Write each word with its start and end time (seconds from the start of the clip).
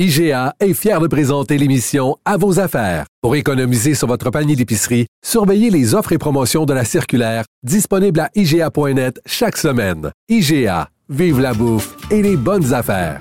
IGA 0.00 0.54
est 0.58 0.74
fier 0.74 0.98
de 1.00 1.06
présenter 1.06 1.56
l'émission 1.56 2.16
À 2.24 2.36
vos 2.36 2.58
affaires. 2.58 3.06
Pour 3.22 3.36
économiser 3.36 3.94
sur 3.94 4.08
votre 4.08 4.28
panier 4.30 4.56
d'épicerie, 4.56 5.06
surveillez 5.24 5.70
les 5.70 5.94
offres 5.94 6.10
et 6.10 6.18
promotions 6.18 6.64
de 6.66 6.72
la 6.74 6.84
circulaire 6.84 7.44
disponible 7.62 8.18
à 8.18 8.28
IGA.net 8.34 9.20
chaque 9.24 9.56
semaine. 9.56 10.10
IGA, 10.28 10.88
vive 11.08 11.38
la 11.38 11.54
bouffe 11.54 11.94
et 12.10 12.22
les 12.22 12.36
bonnes 12.36 12.74
affaires. 12.74 13.20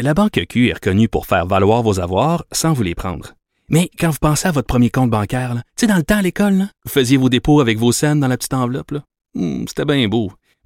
La 0.00 0.14
Banque 0.14 0.44
Q 0.48 0.68
est 0.68 0.74
reconnue 0.74 1.08
pour 1.08 1.26
faire 1.26 1.46
valoir 1.46 1.84
vos 1.84 2.00
avoirs 2.00 2.44
sans 2.50 2.72
vous 2.72 2.82
les 2.82 2.96
prendre. 2.96 3.34
Mais 3.68 3.90
quand 4.00 4.10
vous 4.10 4.18
pensez 4.20 4.48
à 4.48 4.52
votre 4.52 4.66
premier 4.66 4.90
compte 4.90 5.10
bancaire, 5.10 5.54
tu 5.76 5.82
sais, 5.82 5.86
dans 5.86 5.96
le 5.96 6.02
temps 6.02 6.18
à 6.18 6.22
l'école, 6.22 6.66
vous 6.84 6.90
faisiez 6.90 7.18
vos 7.18 7.28
dépôts 7.28 7.60
avec 7.60 7.78
vos 7.78 7.92
scènes 7.92 8.18
dans 8.18 8.26
la 8.28 8.36
petite 8.36 8.54
enveloppe. 8.54 8.94
Hmm, 9.34 9.64
C'était 9.68 9.84
bien 9.84 10.08
beau. 10.08 10.32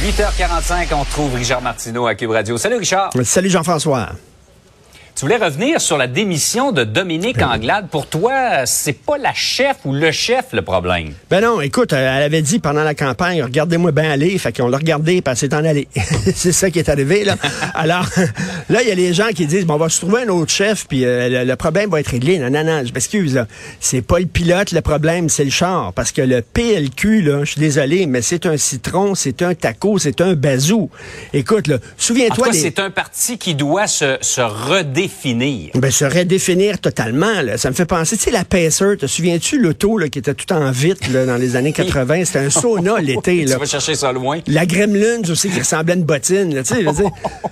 8h45, 0.00 0.94
on 0.94 1.00
retrouve 1.00 1.34
Richard 1.34 1.60
Martineau 1.60 2.06
à 2.06 2.14
Cube 2.14 2.30
Radio. 2.30 2.56
Salut 2.56 2.76
Richard. 2.76 3.10
Salut 3.24 3.50
Jean-François. 3.50 4.10
Tu 5.18 5.24
voulais 5.24 5.44
revenir 5.44 5.80
sur 5.80 5.98
la 5.98 6.06
démission 6.06 6.70
de 6.70 6.84
Dominique 6.84 7.38
Ben 7.38 7.48
Anglade. 7.48 7.88
Pour 7.88 8.06
toi, 8.06 8.66
c'est 8.66 8.92
pas 8.92 9.18
la 9.18 9.34
chef 9.34 9.78
ou 9.84 9.92
le 9.92 10.12
chef 10.12 10.52
le 10.52 10.62
problème? 10.62 11.12
Ben 11.28 11.40
non, 11.40 11.60
écoute, 11.60 11.92
euh, 11.92 12.16
elle 12.16 12.22
avait 12.22 12.40
dit 12.40 12.60
pendant 12.60 12.84
la 12.84 12.94
campagne, 12.94 13.42
regardez-moi 13.42 13.90
bien 13.90 14.12
aller, 14.12 14.38
fait 14.38 14.56
qu'on 14.56 14.68
l'a 14.68 14.78
regardé, 14.78 15.20
puis 15.20 15.32
elle 15.32 15.36
s'est 15.36 15.52
en 15.56 15.64
allée. 15.64 15.88
c'est 16.36 16.52
ça 16.52 16.70
qui 16.70 16.78
est 16.78 16.88
arrivé, 16.88 17.24
là. 17.24 17.34
Alors, 17.74 18.06
là, 18.70 18.80
il 18.80 18.88
y 18.88 18.92
a 18.92 18.94
les 18.94 19.12
gens 19.12 19.26
qui 19.34 19.46
disent, 19.46 19.66
bon, 19.66 19.74
on 19.74 19.78
va 19.78 19.88
se 19.88 19.98
trouver 19.98 20.22
un 20.22 20.28
autre 20.28 20.52
chef, 20.52 20.86
puis 20.86 21.04
euh, 21.04 21.28
le, 21.28 21.44
le 21.44 21.56
problème 21.56 21.90
va 21.90 21.98
être 21.98 22.12
réglé. 22.12 22.38
Non, 22.38 22.50
non, 22.50 22.62
non, 22.62 22.84
je 22.86 22.92
m'excuse, 22.92 23.34
là. 23.34 23.48
C'est 23.80 24.02
pas 24.02 24.20
le 24.20 24.26
pilote, 24.26 24.70
le 24.70 24.82
problème, 24.82 25.28
c'est 25.28 25.42
le 25.42 25.50
char. 25.50 25.92
Parce 25.94 26.12
que 26.12 26.22
le 26.22 26.42
PLQ, 26.42 27.22
là, 27.22 27.40
je 27.40 27.50
suis 27.50 27.60
désolé, 27.60 28.06
mais 28.06 28.22
c'est 28.22 28.46
un 28.46 28.56
citron, 28.56 29.16
c'est 29.16 29.42
un 29.42 29.56
taco, 29.56 29.98
c'est 29.98 30.20
un 30.20 30.34
bazou. 30.34 30.90
Écoute, 31.32 31.66
là, 31.66 31.78
souviens-toi 31.96 32.50
des... 32.50 32.58
c'est 32.60 32.78
un 32.78 32.90
parti 32.90 33.36
qui 33.36 33.56
doit 33.56 33.88
se, 33.88 34.16
se 34.20 34.42
redéfinir. 34.42 35.07
Ben, 35.74 35.90
se 35.90 36.04
redéfinir 36.04 36.78
totalement. 36.80 37.42
Là. 37.42 37.56
Ça 37.58 37.70
me 37.70 37.74
fait 37.74 37.86
penser, 37.86 38.16
tu 38.16 38.24
sais, 38.24 38.30
la 38.30 38.44
Pacer, 38.44 38.96
te 38.98 39.06
souviens-tu 39.06 39.58
l'auto 39.58 39.98
qui 40.10 40.18
était 40.18 40.34
tout 40.34 40.52
en 40.52 40.70
vitre 40.70 41.10
là, 41.12 41.26
dans 41.26 41.36
les 41.36 41.56
années 41.56 41.72
80? 41.74 42.24
C'était 42.24 42.38
un 42.40 42.50
sauna 42.50 42.98
l'été. 43.00 43.44
Tu 43.44 43.52
vas 43.56 43.64
chercher 43.66 43.94
ça 43.94 44.12
loin. 44.12 44.40
La 44.46 44.66
Gremlins 44.66 45.22
aussi 45.30 45.48
qui 45.50 45.58
ressemblait 45.58 45.94
à 45.94 45.96
une 45.96 46.04
bottine. 46.04 46.54
Là, 46.54 46.62
je 46.68 46.74
veux 46.74 46.92
dire. 46.92 47.10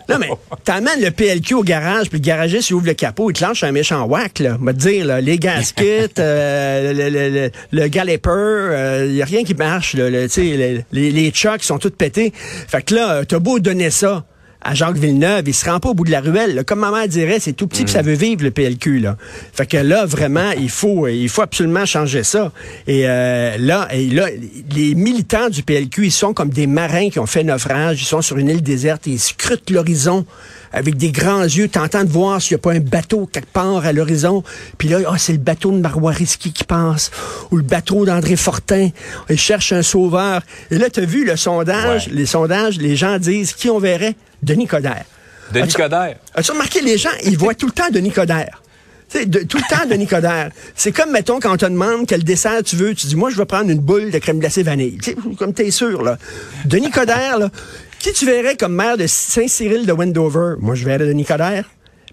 non, 0.09 0.17
mais 0.19 0.29
t'amènes 0.65 1.01
le 1.01 1.11
PLQ 1.11 1.55
au 1.55 1.63
garage, 1.63 2.09
puis 2.11 2.19
le 2.19 2.25
garagiste, 2.25 2.71
il 2.71 2.75
ouvre 2.75 2.87
le 2.87 2.95
capot, 2.95 3.31
il 3.31 3.35
te 3.35 3.45
lance 3.45 3.63
un 3.63 3.73
méchant 3.73 4.05
whack. 4.07 4.39
Là. 4.41 4.57
Va 4.61 4.73
te 4.73 4.79
dire, 4.79 5.05
là, 5.07 5.21
les 5.21 5.39
gaskets, 5.39 6.19
euh, 6.19 6.93
le, 6.93 7.09
le, 7.11 7.29
le, 7.31 7.51
le 7.73 7.89
galloper, 7.89 9.07
il 9.07 9.15
n'y 9.15 9.23
a 9.23 9.25
rien 9.25 9.45
qui 9.45 9.55
marche. 9.55 9.95
Là, 9.95 10.11
le- 10.11 10.27
les, 10.37 10.85
les, 10.93 11.11
les 11.11 11.33
chocs 11.35 11.63
sont 11.63 11.79
tous 11.79 11.91
pétés. 11.91 12.33
Fait 12.35 12.83
que 12.83 12.95
là, 12.95 13.25
t'as 13.25 13.39
beau 13.39 13.59
donner 13.59 13.91
ça 13.91 14.25
à 14.69 14.75
Jacques 14.75 14.97
Villeneuve, 14.99 15.45
il 15.47 15.55
se 15.55 15.65
rend 15.69 15.79
pas 15.81 15.91
au 15.91 15.95
bout 15.95 16.05
de 16.05 16.11
la 16.11 16.21
ruelle. 16.21 16.55
là. 16.55 16.65
Comme 16.65 16.81
ma 16.81 16.91
mère 16.91 17.07
dirait, 17.07 17.39
c'est 17.41 17.53
tout 17.53 17.67
petit 17.67 17.85
puis 17.85 17.93
ça 17.93 18.03
veut 18.03 18.15
vivre 18.15 18.43
le 18.43 18.51
PLQ. 18.51 18.99
Là. 18.99 19.17
Fait 19.53 19.67
que 19.67 19.77
là, 19.77 20.05
vraiment, 20.07 20.51
il 20.59 20.71
faut, 20.71 21.07
il 21.07 21.29
faut 21.29 21.43
absolument 21.43 21.87
changer 21.87 22.25
ça. 22.25 22.53
Et 22.87 23.03
euh, 23.07 23.57
là, 23.59 23.89
et 23.93 24.09
là, 24.09 24.27
les 24.75 24.95
militants 24.95 25.49
du 25.51 25.63
PLQ, 25.63 26.07
ils 26.07 26.11
sont 26.11 26.35
comme 26.35 26.51
des 26.51 26.67
marins 26.67 27.11
qui 27.11 27.19
ont 27.21 27.27
fait 27.27 27.45
naufrage. 27.45 28.03
Ils 28.03 28.07
sont 28.07 28.23
sur 28.23 28.39
une 28.39 28.49
île 28.49 28.63
déserte 28.63 29.07
et 29.07 29.11
ils 29.11 29.21
scrutent 29.21 29.71
l'horizon 29.71 30.27
avec 30.73 30.97
des 30.97 31.11
grands 31.11 31.45
yeux, 31.45 31.69
tentant 31.69 32.05
de 32.05 32.11
voir 32.11 32.43
s'il 32.43 32.57
n'y 32.57 32.61
a 32.61 32.63
pas 32.63 32.73
un 32.73 32.81
bateau 32.81 33.27
quelque 33.33 33.51
part 33.53 33.87
à 33.87 33.93
l'horizon. 33.93 34.43
Puis 34.79 34.89
là, 34.89 34.99
ah, 35.09 35.15
c'est 35.17 35.33
le 35.33 35.39
bateau 35.39 35.71
de 35.71 35.79
Marois 35.79 36.11
Risky 36.13 36.53
qui 36.53 36.65
passe, 36.65 37.11
ou 37.51 37.57
le 37.57 37.63
bateau 37.63 38.05
d'André 38.05 38.37
Fortin. 38.37 38.89
Ils 39.31 39.39
cherchent 39.39 39.73
un 39.73 39.83
sauveur. 39.83 40.43
Et 40.71 40.77
là, 40.77 40.91
tu 40.91 41.01
as 41.01 41.05
vu 41.07 41.25
le 41.25 41.37
sondage, 41.37 42.09
Ouais. 42.09 42.13
les 42.15 42.27
sondages, 42.27 42.79
les 42.79 42.97
gens 42.97 43.19
disent 43.19 43.53
qui 43.55 43.71
on 43.71 43.79
verrait? 43.79 44.17
Denis 44.47 44.67
Coderre. 44.67 45.05
Denis 45.53 45.65
As-tu- 45.65 45.77
Coderre. 45.77 46.17
As-tu 46.35 46.53
remarqué, 46.53 46.81
les 46.81 46.97
gens, 46.99 47.11
ils 47.25 47.37
voient 47.37 47.55
tout 47.55 47.67
le 47.67 47.73
temps 47.73 47.91
Denis 47.93 48.13
Coderre. 48.13 48.63
Tu 49.11 49.19
sais, 49.19 49.27
de- 49.27 49.41
tout 49.41 49.59
le 49.59 49.63
temps 49.69 49.87
Denis 49.89 50.07
Coderre. 50.07 50.51
C'est 50.75 50.93
comme, 50.93 51.11
mettons, 51.13 51.39
quand 51.41 51.53
on 51.53 51.57
te 51.57 51.67
demande 51.67 52.07
quel 52.07 52.25
dessert 52.25 52.63
tu 52.65 52.77
veux, 52.77 52.95
tu 52.95 53.07
dis, 53.07 53.17
moi, 53.17 53.31
je 53.31 53.37
vais 53.37 53.45
prendre 53.45 53.71
une 53.71 53.79
boule 53.81 54.11
de 54.11 54.19
crème 54.19 54.39
glacée 54.39 54.63
vanille. 54.63 54.99
Tu 55.03 55.11
sais, 55.11 55.17
comme 55.39 55.53
t'es 55.53 55.71
sûr, 55.71 56.03
là. 56.03 56.17
Denis 56.65 56.91
Coderre, 56.91 57.39
là, 57.39 57.51
qui 57.99 58.13
tu 58.13 58.25
verrais 58.27 58.57
comme 58.57 58.75
maire 58.75 58.97
de 58.97 59.07
Saint-Cyril 59.07 59.85
de 59.87 59.93
Wendover? 59.93 60.55
Moi, 60.61 60.75
je 60.75 60.85
verrais 60.85 61.07
Denis 61.07 61.25
Coderre. 61.25 61.65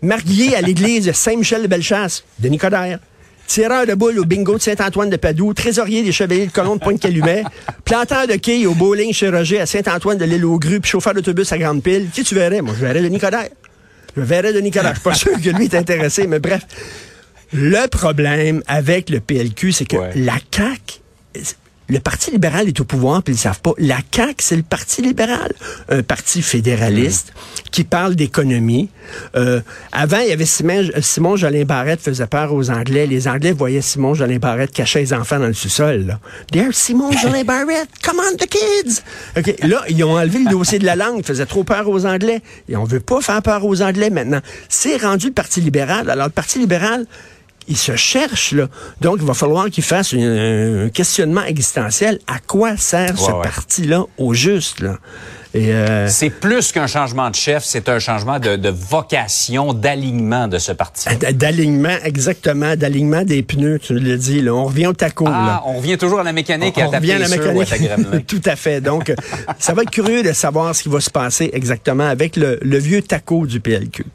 Marié 0.01 0.55
à 0.55 0.61
l'église 0.61 1.05
de 1.05 1.11
Saint-Michel 1.13 1.61
de 1.63 1.67
Bellechasse? 1.67 2.23
Denis 2.39 2.57
Coderre. 2.57 3.00
Tireur 3.47 3.85
de 3.85 3.93
boules 3.93 4.17
au 4.19 4.25
bingo 4.25 4.55
de 4.57 4.61
Saint-Antoine 4.61 5.09
de 5.09 5.17
Padoue, 5.17 5.53
trésorier 5.53 6.01
des 6.01 6.11
Chevaliers 6.11 6.47
de 6.47 6.51
Colomb 6.51 6.75
de 6.75 6.79
Pointe-Calumet, 6.81 7.43
planteur 7.85 8.25
de 8.25 8.33
quilles 8.33 8.65
au 8.65 8.73
bowling 8.73 9.13
chez 9.13 9.29
Roger 9.29 9.59
à 9.59 9.65
Saint-Antoine 9.65 10.17
de 10.17 10.25
l'île 10.25 10.45
aux 10.45 10.57
Grues, 10.57 10.79
puis 10.79 10.89
chauffeur 10.91 11.13
d'autobus 11.13 11.51
à 11.51 11.57
Grande 11.57 11.83
Pile. 11.83 12.07
Qui 12.11 12.23
tu 12.23 12.33
verrais? 12.35 12.61
Moi, 12.61 12.73
je 12.79 12.83
verrais 12.85 13.01
Denis 13.01 13.19
Coderre. 13.19 13.49
Je 14.17 14.21
verrais 14.21 14.53
Denis 14.53 14.71
Coderre. 14.71 14.93
Je 14.95 14.99
suis 14.99 15.03
pas 15.09 15.13
sûr 15.13 15.31
que 15.39 15.49
lui 15.49 15.65
est 15.65 15.75
intéressé, 15.75 16.25
mais 16.25 16.39
bref. 16.39 16.61
Le 17.51 17.87
problème 17.87 18.63
avec 18.65 19.09
le 19.11 19.19
PLQ, 19.19 19.71
c'est 19.71 19.85
que 19.85 19.97
Ouais. 19.97 20.11
la 20.15 20.33
CAQ, 20.51 21.01
le 21.89 21.99
Parti 21.99 22.31
libéral 22.31 22.67
est 22.67 22.79
au 22.79 22.85
pouvoir, 22.85 23.23
puis 23.23 23.33
ils 23.33 23.38
le 23.38 23.41
savent 23.41 23.59
pas. 23.61 23.71
La 23.77 23.97
CAQ, 24.13 24.35
c'est 24.39 24.55
le 24.55 24.63
Parti 24.63 25.01
libéral, 25.01 25.51
un 25.89 26.01
parti 26.03 26.41
fédéraliste 26.41 27.33
qui 27.71 27.83
parle 27.83 28.16
d'économie. 28.16 28.89
Euh, 29.35 29.61
avant, 29.91 30.19
il 30.19 30.29
y 30.29 30.31
avait 30.31 30.45
Simon, 30.45 30.89
Simon 31.01 31.35
Jolin 31.35 31.66
Barrette 31.66 32.01
faisait 32.01 32.27
peur 32.27 32.53
aux 32.53 32.69
Anglais. 32.69 33.05
Les 33.05 33.27
Anglais 33.27 33.51
voyaient 33.51 33.81
Simon 33.81 34.13
Jolin 34.13 34.38
Barrette 34.38 34.71
cacher 34.71 34.99
les 34.99 35.13
enfants 35.13 35.39
dans 35.39 35.47
le 35.47 35.53
sous-sol. 35.53 36.05
là. 36.05 36.19
There's 36.51 36.75
Simon 36.75 37.11
Jolin 37.21 37.44
Barrette, 37.44 37.89
come 38.01 38.19
on 38.19 38.35
the 38.38 38.47
kids! 38.47 39.01
OK, 39.38 39.55
Là, 39.63 39.83
ils 39.89 40.03
ont 40.03 40.17
enlevé 40.17 40.39
le 40.39 40.50
dossier 40.50 40.79
de 40.79 40.85
la 40.85 40.95
langue, 40.95 41.25
faisait 41.25 41.45
trop 41.45 41.63
peur 41.63 41.89
aux 41.89 42.05
Anglais. 42.05 42.41
Et 42.69 42.75
on 42.75 42.85
veut 42.85 43.00
pas 43.00 43.21
faire 43.21 43.41
peur 43.41 43.65
aux 43.65 43.81
Anglais 43.81 44.09
maintenant. 44.09 44.41
C'est 44.69 44.97
rendu 44.97 45.27
le 45.27 45.33
Parti 45.33 45.61
libéral. 45.61 46.09
Alors, 46.09 46.27
le 46.27 46.31
Parti 46.31 46.59
libéral, 46.59 47.05
il 47.68 47.78
se 47.78 47.96
cherche, 47.96 48.51
là. 48.53 48.68
Donc, 49.01 49.18
il 49.19 49.25
va 49.25 49.34
falloir 49.34 49.69
qu'il 49.69 49.84
fasse 49.84 50.12
une- 50.13 50.85
un 50.85 50.90
questionnement 50.90 51.44
existentiel. 51.44 52.19
À 52.28 52.40
quoi 52.40 52.78
sert 52.78 53.18
ce 53.18 53.31
Ouais, 53.31 53.41
parti-là 53.44 54.03
au 54.18 54.34
juste, 54.34 54.79
là? 54.81 54.97
Euh, 55.56 56.07
C'est 56.09 56.31
plus 56.31 56.72
qu'un 56.72 56.88
changement 56.88 57.29
de 57.29 57.35
chef, 57.35 57.63
c'est 57.63 57.88
un 57.88 58.00
changement 58.00 58.40
de, 58.40 58.56
de 58.56 58.69
vocation, 58.69 59.74
d'alignement 59.74 60.47
de 60.47 60.57
ce 60.57 60.72
parti. 60.72 61.07
d'alignement, 61.34 61.96
exactement, 62.03 62.75
d'alignement 62.75 63.22
des 63.24 63.44
pneus, 63.44 63.78
tu 63.80 64.00
l'as 64.00 64.18
dit, 64.18 64.41
là. 64.41 64.51
On 64.56 64.66
revient 64.66 64.88
au 64.88 64.94
taco, 64.94 65.25
là. 65.25 65.62
Ah, 65.62 65.63
on 65.68 65.78
revient 65.78 65.97
toujours 66.00 66.19
à 66.22 66.24
la 66.24 66.34
mécanique 66.34 66.75
et 66.80 66.81
à 66.81 66.88
On 66.88 66.91
ta 66.91 66.97
revient 66.97 67.12
à 67.13 67.19
la 67.19 67.25
à 67.25 67.30
mécanique. 67.30 67.81
gremlin. 67.88 68.19
Tout 68.28 68.41
à 68.45 68.56
fait. 68.56 68.81
Donc, 68.81 69.12
euh, 69.12 69.16
ça 69.59 69.74
va 69.75 69.84
être 69.84 69.91
curieux 69.91 70.24
de 70.24 70.34
savoir 70.34 70.75
ce 70.75 70.81
qui 70.81 70.90
va 70.90 71.00
se 71.00 71.12
passer 71.12 71.51
exactement 71.53 72.07
avec 72.07 72.35
le, 72.35 72.57
le 72.63 72.78
vieux 72.80 73.03
taco 73.03 73.45
du 73.45 73.59
PLQ. 73.59 74.06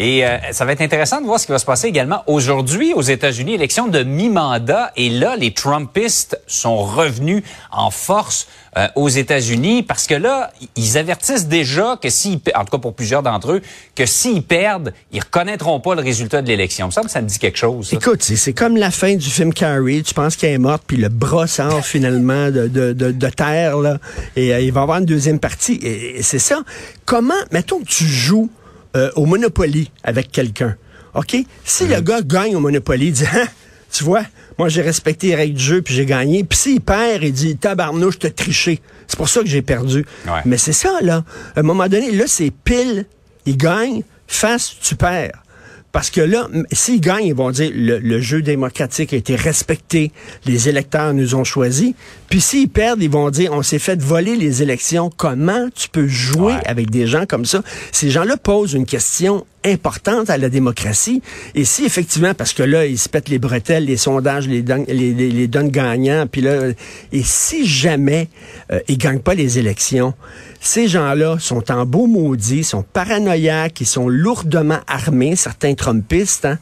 Et 0.00 0.24
euh, 0.24 0.38
ça 0.52 0.64
va 0.64 0.72
être 0.72 0.80
intéressant 0.80 1.20
de 1.20 1.26
voir 1.26 1.40
ce 1.40 1.46
qui 1.46 1.52
va 1.52 1.58
se 1.58 1.64
passer 1.64 1.88
également 1.88 2.22
aujourd'hui 2.28 2.94
aux 2.94 3.02
États-Unis, 3.02 3.54
élection 3.54 3.88
de 3.88 4.04
mi-mandat. 4.04 4.92
Et 4.96 5.10
là, 5.10 5.34
les 5.36 5.52
Trumpistes 5.52 6.40
sont 6.46 6.76
revenus 6.78 7.42
en 7.72 7.90
force 7.90 8.46
euh, 8.76 8.86
aux 8.94 9.08
États-Unis 9.08 9.82
parce 9.82 10.06
que 10.06 10.14
là, 10.14 10.52
ils 10.76 10.98
avertissent 10.98 11.48
déjà 11.48 11.98
que 12.00 12.10
s'ils, 12.10 12.38
en 12.54 12.64
tout 12.64 12.70
cas 12.70 12.78
pour 12.78 12.94
plusieurs 12.94 13.24
d'entre 13.24 13.52
eux, 13.52 13.62
que 13.96 14.06
s'ils 14.06 14.44
perdent, 14.44 14.92
ils 15.10 15.20
reconnaîtront 15.20 15.80
pas 15.80 15.96
le 15.96 16.02
résultat 16.02 16.42
de 16.42 16.46
l'élection. 16.46 16.88
Il 16.96 17.02
me 17.02 17.08
ça 17.08 17.20
me 17.20 17.26
dit 17.26 17.38
quelque 17.40 17.58
chose. 17.58 17.88
ça. 17.90 17.96
Écoute, 17.96 18.22
c'est- 18.22 18.52
comme 18.52 18.76
la 18.76 18.92
fin 18.92 19.16
du 19.16 19.28
film 19.28 19.52
Carrie. 19.52 20.04
Tu 20.04 20.14
penses 20.14 20.36
qu'elle 20.36 20.52
est 20.52 20.58
morte, 20.58 20.84
puis 20.86 20.96
le 20.96 21.08
bras 21.08 21.48
sort 21.48 21.84
finalement 21.84 22.50
de, 22.52 22.68
de, 22.68 22.92
de, 22.92 23.28
terre, 23.30 23.78
là, 23.78 23.98
et 24.36 24.54
euh, 24.54 24.60
il 24.60 24.72
va 24.72 24.80
y 24.80 24.82
avoir 24.82 24.98
une 24.98 25.06
deuxième 25.06 25.40
partie. 25.40 25.78
Et 25.82 26.22
c'est 26.22 26.38
ça. 26.38 26.62
Comment, 27.04 27.34
mettons 27.50 27.80
que 27.80 27.86
tu 27.86 28.04
joues 28.04 28.48
euh, 28.98 29.10
au 29.16 29.26
Monopoly 29.26 29.90
avec 30.02 30.30
quelqu'un, 30.30 30.76
OK? 31.14 31.36
Si 31.64 31.86
le 31.86 32.00
gars 32.00 32.20
gagne 32.22 32.56
au 32.56 32.60
Monopoly, 32.60 33.06
il 33.06 33.12
dit, 33.12 33.24
Hein, 33.32 33.46
tu 33.90 34.04
vois, 34.04 34.22
moi 34.58 34.68
j'ai 34.68 34.82
respecté 34.82 35.28
les 35.28 35.34
règles 35.34 35.54
du 35.56 35.64
jeu, 35.64 35.82
puis 35.82 35.94
j'ai 35.94 36.04
gagné. 36.04 36.44
Puis 36.44 36.58
s'il 36.58 36.80
perd, 36.80 37.22
il 37.22 37.32
dit, 37.32 37.56
tabarnouche, 37.56 38.18
t'as 38.18 38.30
triché. 38.30 38.80
C'est 39.06 39.16
pour 39.16 39.28
ça 39.28 39.40
que 39.40 39.46
j'ai 39.46 39.62
perdu. 39.62 40.04
Ouais. 40.26 40.40
Mais 40.44 40.58
c'est 40.58 40.72
ça, 40.74 40.98
là. 41.00 41.24
À 41.56 41.60
un 41.60 41.62
moment 41.62 41.88
donné, 41.88 42.10
là, 42.10 42.24
c'est 42.26 42.50
pile, 42.50 43.06
il 43.46 43.56
gagne, 43.56 44.02
face, 44.26 44.74
tu 44.82 44.94
perds. 44.94 45.42
Parce 45.90 46.10
que 46.10 46.20
là, 46.20 46.48
s'ils 46.70 47.00
gagnent, 47.00 47.26
ils 47.26 47.34
vont 47.34 47.50
dire 47.50 47.70
le, 47.74 47.98
le 47.98 48.20
jeu 48.20 48.42
démocratique 48.42 49.14
a 49.14 49.16
été 49.16 49.34
respecté, 49.36 50.12
les 50.44 50.68
électeurs 50.68 51.14
nous 51.14 51.34
ont 51.34 51.44
choisis. 51.44 51.94
Puis 52.28 52.40
s'ils 52.42 52.68
perdent, 52.68 53.02
ils 53.02 53.10
vont 53.10 53.30
dire, 53.30 53.52
on 53.52 53.62
s'est 53.62 53.78
fait 53.78 54.00
voler 54.02 54.36
les 54.36 54.62
élections. 54.62 55.10
Comment 55.16 55.68
tu 55.74 55.88
peux 55.88 56.06
jouer 56.06 56.52
Ouais. 56.54 56.66
avec 56.66 56.90
des 56.90 57.06
gens 57.06 57.24
comme 57.26 57.46
ça? 57.46 57.62
Ces 57.90 58.10
gens-là 58.10 58.36
posent 58.36 58.74
une 58.74 58.84
question 58.84 59.46
importante 59.64 60.28
à 60.30 60.36
la 60.36 60.48
démocratie. 60.50 61.22
Et 61.54 61.64
si 61.64 61.84
effectivement, 61.84 62.34
parce 62.34 62.52
que 62.52 62.62
là, 62.62 62.84
ils 62.86 62.98
se 62.98 63.08
pètent 63.08 63.28
les 63.30 63.38
bretelles, 63.38 63.86
les 63.86 63.96
sondages 63.96 64.46
les 64.46 64.62
donnent, 64.62 64.84
les, 64.88 65.14
les- 65.14 65.30
les 65.30 65.46
donnent 65.48 65.70
gagnants, 65.70 66.26
puis 66.30 66.42
là, 66.42 66.68
et 67.12 67.22
si 67.22 67.66
jamais 67.66 68.28
euh, 68.72 68.78
ils 68.88 68.98
gagnent 68.98 69.20
pas 69.20 69.34
les 69.34 69.58
élections, 69.58 70.12
ces 70.60 70.86
gens-là 70.86 71.38
sont 71.40 71.70
en 71.72 71.86
beau 71.86 72.06
maudit, 72.06 72.62
sont 72.62 72.82
paranoïaques, 72.82 73.80
ils 73.80 73.86
sont 73.86 74.08
lourdement 74.08 74.80
armés, 74.86 75.34
certains 75.34 75.74
Trumpistes, 75.74 76.44
hein. 76.44 76.58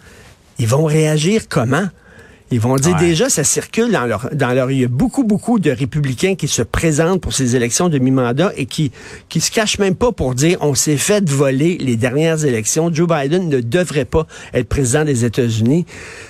ils 0.59 0.67
vont 0.69 0.85
réagir 0.85 1.49
comment? 1.49 1.89
Ils 2.51 2.61
vont 2.61 2.77
dire 2.77 2.95
Ouais. 2.95 3.01
déjà, 3.01 3.29
ça 3.29 3.43
circule 3.45 3.91
dans 3.91 4.05
leur, 4.07 4.29
dans 4.33 4.53
leur, 4.53 4.71
il 4.71 4.81
y 4.81 4.85
a 4.85 4.89
beaucoup, 4.89 5.25
beaucoup 5.25 5.59
de 5.59 5.71
républicains 5.71 6.37
qui 6.37 6.47
se 6.49 6.63
présentent 6.63 7.21
pour 7.21 7.33
ces 7.33 7.57
élections 7.57 7.89
de 7.89 7.99
mi-mandat 7.99 8.53
et 8.57 8.67
qui, 8.67 8.93
qui 9.29 9.41
se 9.41 9.51
cachent 9.51 9.79
même 9.79 9.97
pas 9.97 10.13
pour 10.13 10.35
dire, 10.35 10.59
on 10.61 10.75
s'est 10.75 10.97
fait 10.97 11.29
voler 11.29 11.77
les 11.79 11.97
dernières 11.97 12.45
élections. 12.45 12.93
Joe 12.93 13.09
Biden 13.09 13.49
ne 13.49 13.61
devrait 13.61 14.05
pas 14.05 14.27
être 14.55 14.69
président 14.69 15.05
des 15.05 15.25
États-Unis. 15.25 15.87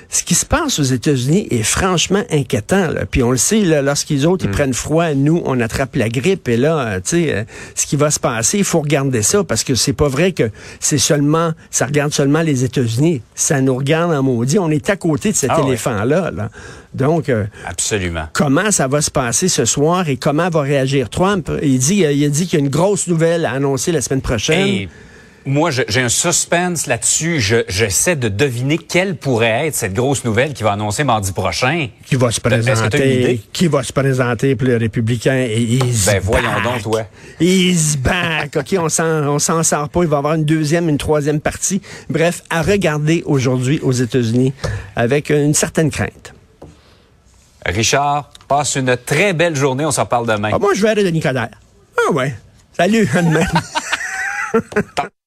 Ce 0.08 0.22
qui 0.22 0.34
se 0.34 0.46
passe 0.46 0.78
aux 0.78 0.84
États-Unis 0.84 1.48
est 1.50 1.64
franchement 1.64 2.22
inquiétant. 2.30 2.90
Là. 2.90 3.06
Puis 3.06 3.22
on 3.22 3.32
le 3.32 3.36
sait, 3.36 3.60
là, 3.60 3.82
lorsqu'ils 3.82 4.26
autres, 4.26 4.44
ils 4.44 4.50
prennent 4.50 4.72
froid, 4.72 5.12
nous, 5.14 5.42
on 5.44 5.60
attrape 5.60 5.96
la 5.96 6.08
grippe. 6.08 6.48
Et 6.48 6.56
là, 6.56 6.78
euh, 6.78 6.96
tu 6.96 7.24
sais, 7.24 7.34
euh, 7.34 7.44
ce 7.74 7.86
qui 7.86 7.96
va 7.96 8.10
se 8.10 8.20
passer, 8.20 8.58
il 8.58 8.64
faut 8.64 8.80
regarder 8.80 9.22
ça 9.22 9.42
parce 9.42 9.64
que 9.64 9.74
c'est 9.74 9.92
pas 9.92 10.08
vrai 10.08 10.32
que 10.32 10.50
c'est 10.80 10.98
seulement, 10.98 11.52
ça 11.70 11.86
regarde 11.86 12.12
seulement 12.12 12.42
les 12.42 12.62
États-Unis. 12.64 13.20
Ça 13.34 13.60
nous 13.60 13.74
regarde 13.74 14.12
en 14.14 14.22
maudit. 14.22 14.58
On 14.58 14.70
est 14.70 14.88
à 14.88 14.96
côté 14.96 15.32
de 15.32 15.36
cet 15.36 15.50
Ah 15.50 15.56
ouais. 15.70 15.76
Là. 16.06 16.48
Donc, 16.94 17.28
euh, 17.28 17.44
Absolument. 17.66 18.26
comment 18.32 18.70
ça 18.70 18.88
va 18.88 19.00
se 19.00 19.10
passer 19.10 19.48
ce 19.48 19.64
soir 19.64 20.08
et 20.08 20.16
comment 20.16 20.48
va 20.48 20.62
réagir 20.62 21.10
Trump? 21.10 21.50
Il 21.62 21.78
dit, 21.78 22.04
euh, 22.04 22.12
il 22.12 22.24
a 22.24 22.28
dit 22.28 22.46
qu'il 22.46 22.58
y 22.58 22.62
a 22.62 22.64
une 22.64 22.70
grosse 22.70 23.06
nouvelle 23.06 23.44
à 23.44 23.52
annoncer 23.52 23.92
la 23.92 24.00
semaine 24.00 24.22
prochaine. 24.22 24.66
Et 24.66 24.88
moi, 25.46 25.70
j'ai 25.70 26.00
un 26.02 26.08
suspense 26.08 26.87
là-dessus. 26.87 27.40
Je- 27.40 27.64
J'essaie 27.69 28.16
de 28.16 28.28
deviner 28.28 28.76
quelle 28.78 29.16
pourrait 29.16 29.69
être 29.69 29.75
cette 29.75 29.94
grosse 29.94 30.25
nouvelle 30.25 30.52
qui 30.52 30.62
va 30.64 30.72
annoncer 30.72 31.04
mardi 31.04 31.32
prochain. 31.32 31.88
Qui 32.04 32.16
va 32.16 32.31
se 32.31 32.40
présenter? 32.40 33.40
Qui 33.52 33.69
va 33.69 33.82
se 33.82 33.93
présenter 33.93 34.56
pour 34.56 34.66
les 34.66 34.76
républicains? 34.76 35.46
Et 35.48 35.62
he's 35.62 36.06
Ben, 36.06 36.20
voyons 36.20 36.50
back. 36.52 36.62
donc, 36.64 36.82
toi. 36.82 37.02
He's 37.40 37.96
back. 37.96 38.56
OK, 38.56 38.75
on 38.78 38.88
s'en, 38.88 39.04
on 39.28 39.38
s'en 39.38 39.62
sort 39.62 39.88
pas. 39.88 40.02
Il 40.02 40.08
va 40.08 40.16
y 40.16 40.19
avoir 40.19 40.34
une 40.34 40.44
deuxième, 40.44 40.88
une 40.88 40.98
troisième 40.98 41.40
partie. 41.40 41.81
Bref, 42.10 42.42
à 42.50 42.62
regarder 42.62 43.22
aujourd'hui 43.25 43.78
aux 43.82 43.92
États-Unis 43.92 44.52
avec 44.96 45.31
une 45.31 45.54
certaine 45.54 45.90
crainte. 45.90 46.34
Richard, 47.64 48.31
passe 48.49 48.76
une 48.76 48.96
très 48.96 49.32
belle 49.32 49.56
journée. 49.56 49.84
On 49.84 49.90
s'en 49.92 50.06
parle 50.06 50.26
demain. 50.26 50.50
Ah, 50.52 50.58
moi, 50.58 50.72
je 50.75 50.82
vais 50.82 50.88
aller 50.88 51.04
de 51.04 51.10
Nicodère. 51.10 51.49
Ah 51.99 52.12
ouais. 52.12 52.34
Salut, 52.76 53.08
à 53.14 53.22
demain. 53.22 53.46